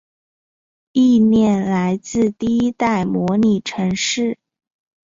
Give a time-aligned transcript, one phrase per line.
[0.93, 4.39] 意念来自第一代模拟城市。